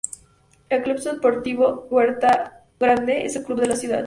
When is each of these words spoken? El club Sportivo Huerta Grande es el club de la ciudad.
El 0.69 0.81
club 0.81 0.97
Sportivo 0.97 1.85
Huerta 1.91 2.63
Grande 2.79 3.23
es 3.23 3.35
el 3.35 3.43
club 3.43 3.61
de 3.61 3.67
la 3.67 3.75
ciudad. 3.75 3.99